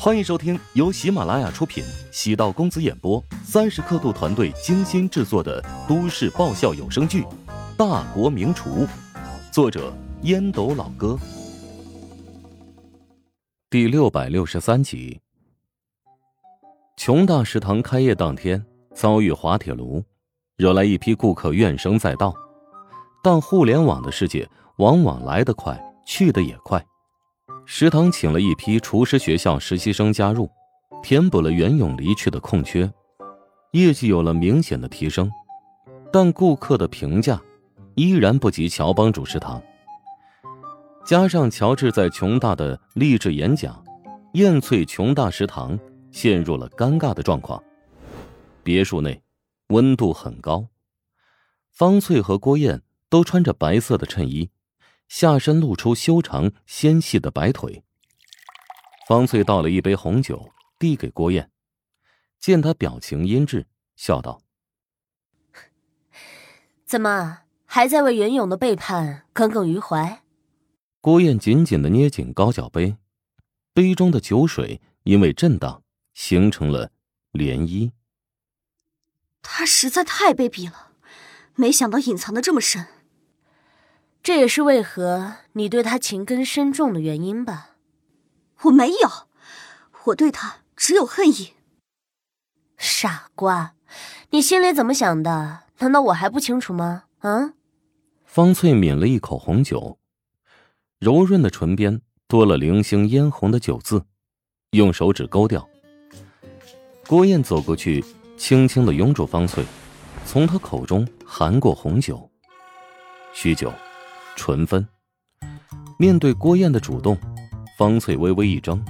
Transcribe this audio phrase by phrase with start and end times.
[0.00, 7.22] 欢迎收听由喜马拉雅出品、喜道公子演播、三十刻度团队精心制作的都市爆笑有声剧
[7.76, 8.86] 《大国名厨》，
[9.52, 9.92] 作者
[10.22, 11.18] 烟斗老哥，
[13.68, 15.20] 第六百六十三集。
[16.96, 20.04] 穷大食堂开业当天遭遇滑铁卢，
[20.56, 22.32] 惹来一批顾客怨声载道。
[23.20, 25.76] 但互联网的世界往往来得快，
[26.06, 26.86] 去得也快。
[27.70, 30.50] 食堂请了一批厨师学校实习生加入，
[31.02, 32.90] 填补了袁勇离去的空缺，
[33.72, 35.30] 业绩有了明显的提升，
[36.10, 37.38] 但顾客的评价
[37.94, 39.62] 依然不及乔帮主食堂。
[41.04, 43.84] 加上乔治在琼大的励志演讲，
[44.32, 45.78] 燕翠琼大食堂
[46.10, 47.62] 陷入了尴尬的状况。
[48.62, 49.22] 别墅内
[49.68, 50.66] 温度很高，
[51.70, 52.80] 方翠和郭燕
[53.10, 54.48] 都穿着白色的衬衣。
[55.08, 57.82] 下身露出修长纤细的白腿。
[59.06, 61.50] 方翠倒了一杯红酒，递给郭燕，
[62.38, 63.64] 见他表情阴鸷，
[63.96, 64.42] 笑道
[66.84, 70.22] ：“怎么还在为袁勇的背叛耿耿于怀？”
[71.00, 72.98] 郭燕紧紧的捏紧高脚杯，
[73.72, 76.90] 杯中的酒水因为震荡形成了
[77.32, 77.92] 涟漪。
[79.40, 80.92] 他实在太卑鄙了，
[81.54, 82.86] 没想到隐藏的这么深。
[84.22, 87.70] 这也是为何你对他情根深重的原因吧？
[88.62, 89.28] 我没有，
[90.06, 91.54] 我对他只有恨意。
[92.76, 93.74] 傻瓜，
[94.30, 95.60] 你心里怎么想的？
[95.78, 97.04] 难道我还不清楚吗？
[97.20, 97.54] 啊！
[98.24, 99.98] 方翠抿了一口红酒，
[100.98, 104.04] 柔润的唇边多了零星嫣红的酒渍，
[104.72, 105.66] 用手指勾掉。
[107.06, 108.04] 郭燕走过去，
[108.36, 109.64] 轻轻的拥住方翠，
[110.26, 112.30] 从她口中含过红酒。
[113.32, 113.72] 许久。
[114.38, 114.86] 唇分。
[115.98, 117.18] 面对郭燕的主动，
[117.76, 118.80] 方翠微微一怔，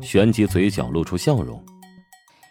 [0.00, 1.62] 旋即嘴角露出笑容。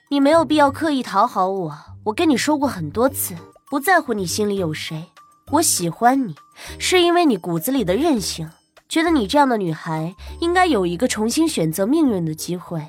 [0.09, 3.33] 你没有必要刻意讨好我，我跟你说过很多次，
[3.69, 5.05] 不在乎你心里有谁。
[5.51, 6.35] 我喜欢你，
[6.77, 8.49] 是因为你骨子里的任性，
[8.89, 12.85] 觉得你这样的女孩应该有一个重新选择命运的机会。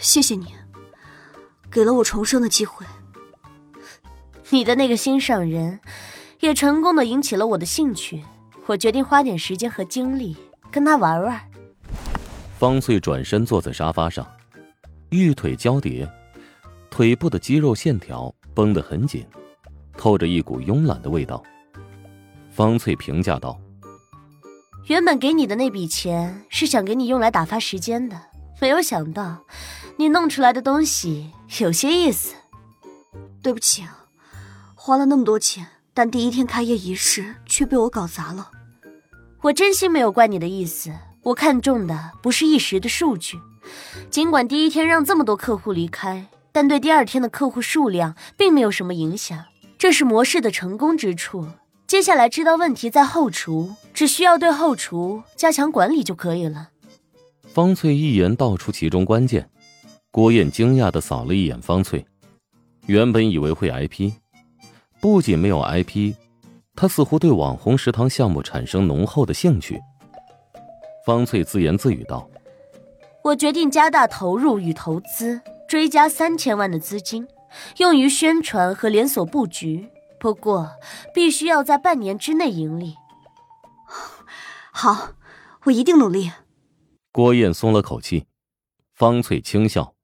[0.00, 0.46] 谢谢你，
[1.70, 2.86] 给了我重生的机会。
[4.48, 5.80] 你的那个心上人。
[6.40, 8.22] 也成功的引起了我的兴趣，
[8.66, 10.36] 我决定花点时间和精力
[10.70, 11.40] 跟他玩玩。
[12.58, 14.26] 方翠转身坐在沙发上，
[15.10, 16.10] 玉腿交叠，
[16.90, 19.26] 腿部的肌肉线条绷得很紧，
[19.96, 21.42] 透着一股慵懒的味道。
[22.50, 23.58] 方翠评价道
[24.88, 28.20] ：“原本给你的那笔钱是想给你用来打发时间的，
[28.60, 29.44] 没有想到
[29.96, 31.30] 你弄出来的东西
[31.60, 32.34] 有些意思。
[33.42, 34.06] 对不起啊，
[34.74, 35.66] 花了那么多钱。”
[36.02, 38.50] 但第一天开业仪式却被我搞砸了，
[39.42, 40.90] 我真心没有怪你的意思。
[41.24, 43.38] 我看中的不是一时的数据，
[44.08, 49.44] 尽管第一天让这么多客户离开，但对第二天的客户数量并没有什么影响。
[49.76, 51.46] 这是模式的成功之处。
[51.86, 56.70] 接下来知道问题在后厨，只需要对后厨加强管理就可以了。
[57.42, 59.50] 方翠一言道出其中关键，
[60.10, 62.06] 郭燕惊讶的扫了一眼方翠，
[62.86, 64.14] 原本以为会挨批。
[65.00, 66.14] 不仅没有 IP，
[66.76, 69.80] 他似乎对网红食堂项目产生浓厚的兴趣。
[71.06, 72.28] 方翠自言自语道
[73.24, 77.26] ：“我决定加大投入与投资，追加三千万的资金，
[77.78, 79.88] 用于宣传和连锁布局。
[80.18, 80.70] 不过，
[81.14, 82.94] 必须要在半年之内盈利。
[84.70, 85.12] ”好，
[85.64, 86.30] 我一定努力。
[87.10, 88.26] 郭燕松了口气，
[88.94, 89.94] 方翠轻笑，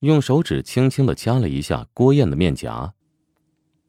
[0.00, 2.92] 用手指轻轻的掐了一下郭燕的面颊。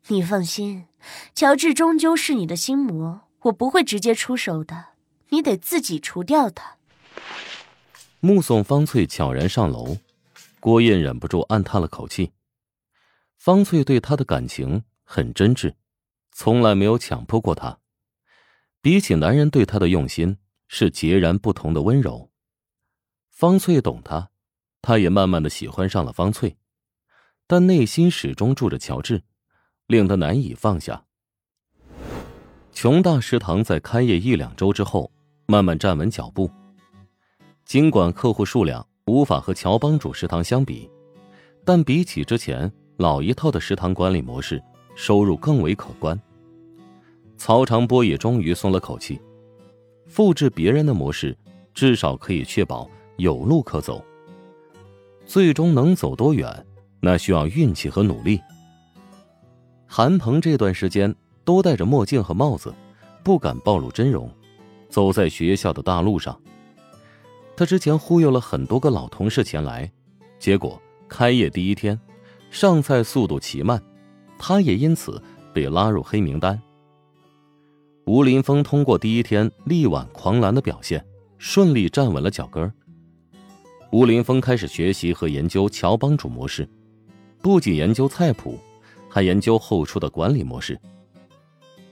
[0.08, 0.88] 你放心，
[1.36, 4.88] 乔治终究是你的心魔，我不会直接出手的，
[5.30, 6.78] 你得自己除掉他。
[8.20, 9.98] 目送方翠悄然上楼，
[10.60, 12.32] 郭燕忍不住暗叹了口气。
[13.38, 15.76] 方翠对他的感情很真挚，
[16.32, 17.80] 从来没有强迫过他。
[18.82, 20.38] 比起男人对她的用心，
[20.68, 22.32] 是截然不同的温柔。
[23.30, 24.32] 方翠懂他，
[24.82, 26.58] 他也慢慢的喜欢上了方翠，
[27.46, 29.24] 但内心始终住着乔治。
[29.90, 31.04] 令他难以放下。
[32.72, 35.12] 琼大食堂在开业一两周之后，
[35.48, 36.50] 慢慢站稳脚步。
[37.66, 40.88] 尽管客户数量无法和乔帮主食堂相比，
[41.66, 44.62] 但比起之前老一套的食堂管理模式，
[44.94, 46.20] 收入更为可观。
[47.36, 49.20] 曹长波也终于松了口气，
[50.06, 51.36] 复制别人的模式，
[51.74, 52.88] 至少可以确保
[53.18, 54.06] 有路可走。
[55.26, 56.64] 最终能走多远，
[57.00, 58.40] 那需要运气和努力。
[59.92, 61.14] 韩鹏这段时间
[61.44, 62.72] 都戴着墨镜和帽子，
[63.24, 64.32] 不敢暴露真容，
[64.88, 66.40] 走在学校的大路上。
[67.58, 69.92] 他之前忽悠了很多个老同事前来，
[70.38, 72.00] 结果开业第一天，
[72.52, 73.82] 上菜速度奇慢，
[74.38, 75.20] 他也因此
[75.52, 76.62] 被拉入黑名单。
[78.06, 81.04] 吴林峰通过第一天力挽狂澜的表现，
[81.40, 82.72] 顺利站稳了脚跟。
[83.92, 86.70] 吴林峰开始学习和研究乔帮主模式，
[87.42, 88.60] 不仅研究菜谱，
[89.10, 90.80] 还研究后厨的管理模式。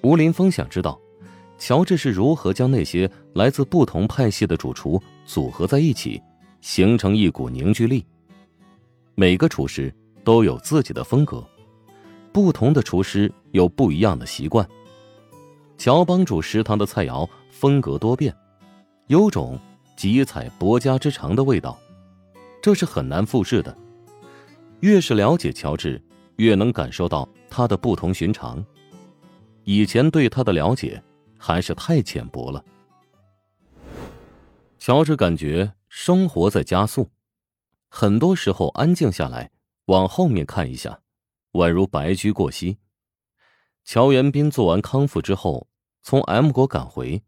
[0.02, 0.98] 吴林峰想知道，
[1.58, 6.22] 乔治是如何将那些来自不同派系的主厨组合在一起，
[6.62, 8.06] 形成一股凝聚力。
[9.16, 9.94] 每个厨师
[10.24, 11.44] 都有自己的风格，
[12.31, 14.66] 不同的厨师有不一样的习惯。
[15.78, 18.36] 乔帮主食堂的菜肴风格多变，
[19.08, 19.60] 有种
[19.96, 21.78] 集采博家之长的味道。
[22.62, 23.75] 这是很难复制的。
[24.81, 26.02] 越是了解乔治，
[26.38, 28.66] 越能感受到他的不同寻常。
[29.63, 31.04] 以前对他的了解
[31.38, 32.63] 还是太浅薄了。
[34.80, 37.10] 乔治感觉生活在加速，
[37.89, 39.51] 很多时候安静下来，
[39.86, 41.01] 往后面看一下，
[41.54, 42.78] 宛如白驹过隙。
[43.84, 45.68] 乔元斌做完康复之后，
[46.01, 47.24] 从 M 国赶回，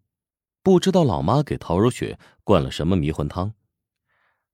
[0.63, 3.53] 不知道老妈给陶如雪灌了什么迷魂汤。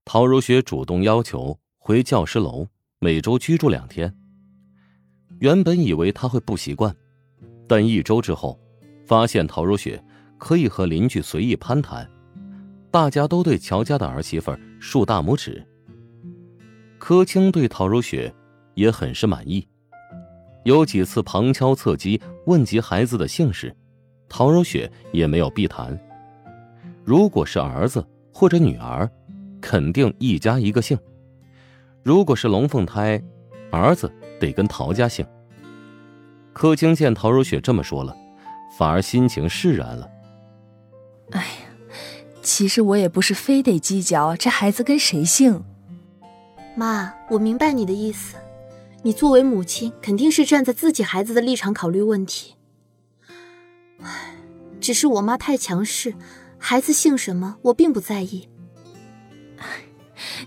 [0.04, 2.68] 陶如雪主动要求回教师楼，
[3.00, 4.16] 每周居住两天。
[5.40, 6.96] 原本以为他会不习惯，
[7.68, 8.60] 但一周之后，
[9.06, 10.04] 发现陶如雪
[10.38, 12.10] 可以和邻居随意攀谈，
[12.90, 15.66] 大家都对乔家的儿媳妇竖大拇指。
[16.98, 18.34] 柯青对陶如雪
[18.74, 19.68] 也很是满意，
[20.64, 23.76] 有几次旁敲侧击问及孩子的姓氏，
[24.30, 26.00] 陶如雪也没有避谈。
[27.04, 29.10] 如果是儿子或者女儿。
[29.62, 30.96] 肯定一家一个姓，
[32.04, 33.20] 如果是龙凤胎，
[33.72, 34.12] 儿子
[34.46, 35.26] 得跟陶家姓。
[36.54, 38.16] 柯青见陶如雪这么说了，
[38.78, 40.10] 反而心情释然了。
[41.32, 41.48] 哎呀，
[42.42, 45.64] 其实我也不是非得计较这孩子跟谁姓。
[46.76, 48.36] 妈，我明白你的意思，
[49.02, 52.56] 你作为母亲肯定是站在自己孩子的立场考虑问题。
[54.02, 54.36] 唉，
[54.80, 56.14] 只是我妈太强势，
[56.58, 58.48] 孩子姓什么我并不在意。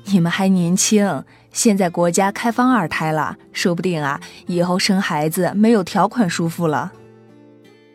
[0.05, 6.93] 你们还年轻，现在国家开放二胎了，说不定啊，以后生孩子没有条款束缚了。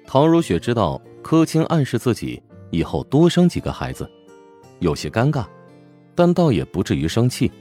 [0.06, 2.42] 唐如雪知道柯青暗示自己
[2.72, 4.10] 以后多生几个孩子，
[4.80, 5.46] 有些尴尬，
[6.14, 7.52] 但倒也不至于生气。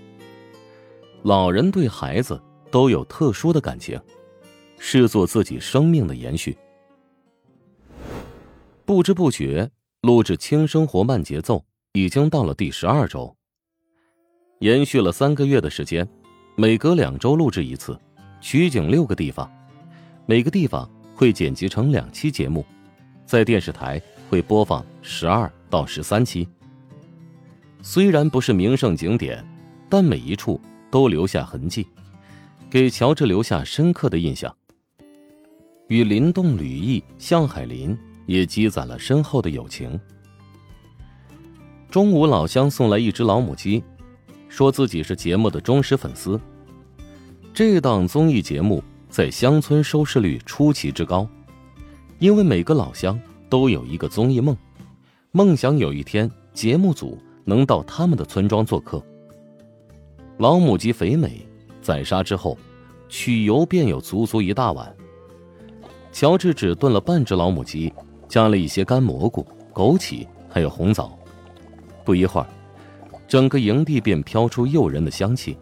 [1.23, 2.41] 老人对孩子
[2.71, 4.01] 都有特殊的感情，
[4.79, 6.57] 视作自己生命的延续。
[8.85, 11.59] 不知不觉，录制《轻生活慢节奏》
[11.93, 13.37] 已经到了第十二周。
[14.63, 16.09] 延续了三个月的时间，
[16.55, 17.99] 每隔两周录制一次，
[18.41, 19.51] 取景六个地方，
[20.25, 22.65] 每个地方会剪辑成两期节目，
[23.27, 24.01] 在电视台
[24.31, 26.47] 会播放十二到十三期。
[27.83, 29.45] 虽然不是名胜景点，
[29.89, 30.61] 但每一处
[30.93, 31.85] 都留下痕迹，
[32.71, 34.55] 给乔治留下深刻的印象。
[35.89, 39.99] 与林动、吕毅、向海林也积攒了深厚的友情。
[41.91, 43.83] 中午，老乡送来一只老母鸡。
[44.53, 46.39] 说自己是节目的忠实粉丝。
[47.55, 51.27] 这档综艺节目在乡村收视率出奇之高，
[52.19, 53.19] 因为每个老乡
[53.49, 54.55] 都有一个综艺梦，
[55.31, 59.03] 梦想有一天节目组能到他们的村庄做客。
[60.37, 61.47] 老母鸡肥美，
[61.81, 62.59] 宰杀之后，
[63.09, 64.95] 取油便有足足一大碗。
[66.13, 67.91] 乔治只炖了半只老母鸡，
[68.29, 71.19] 加了一些干蘑菇、枸杞，还有红枣。
[72.05, 72.47] 不一会儿。
[73.33, 75.57] 整个营地便飘出诱人的香气。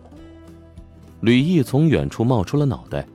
[1.21, 3.07] 吕毅从远处冒出了脑袋：“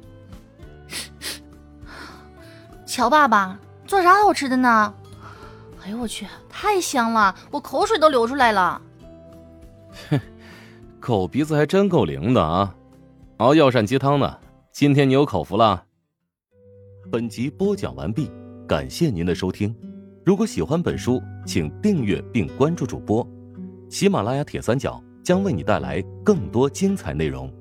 [2.88, 4.94] 乔爸爸做啥好吃的呢？
[5.84, 8.82] 哎呦我去，太香了，我口水都流出来了。
[10.10, 10.18] ”“哼，
[11.02, 12.74] 狗鼻子还真够灵的啊！
[13.40, 14.38] 熬药膳鸡汤呢，
[14.72, 15.84] 今天你有口福了。”
[17.12, 18.32] 本集播讲完毕，
[18.66, 19.76] 感谢您的收听。
[20.26, 23.30] 如果喜欢本书，请订阅并关注主播。
[23.90, 27.52] 喜马拉雅铁三角将为你带来更多精彩内容。